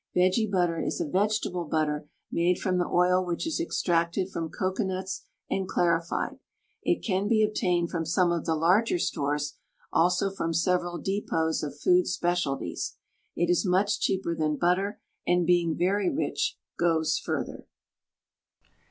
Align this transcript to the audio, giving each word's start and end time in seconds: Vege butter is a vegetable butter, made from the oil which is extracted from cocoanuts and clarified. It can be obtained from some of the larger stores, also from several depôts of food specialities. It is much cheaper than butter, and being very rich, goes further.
Vege 0.15 0.49
butter 0.49 0.81
is 0.81 0.99
a 0.99 1.07
vegetable 1.07 1.65
butter, 1.65 2.09
made 2.31 2.57
from 2.57 2.79
the 2.79 2.87
oil 2.87 3.23
which 3.23 3.45
is 3.45 3.59
extracted 3.59 4.31
from 4.31 4.49
cocoanuts 4.49 5.25
and 5.47 5.67
clarified. 5.69 6.39
It 6.81 7.03
can 7.05 7.27
be 7.27 7.43
obtained 7.43 7.91
from 7.91 8.07
some 8.07 8.31
of 8.31 8.45
the 8.45 8.55
larger 8.55 8.97
stores, 8.97 9.57
also 9.93 10.31
from 10.31 10.55
several 10.55 10.99
depôts 10.99 11.61
of 11.61 11.79
food 11.79 12.07
specialities. 12.07 12.97
It 13.35 13.51
is 13.51 13.63
much 13.63 13.99
cheaper 13.99 14.33
than 14.35 14.55
butter, 14.55 14.99
and 15.27 15.45
being 15.45 15.77
very 15.77 16.09
rich, 16.09 16.57
goes 16.79 17.19
further. 17.19 17.67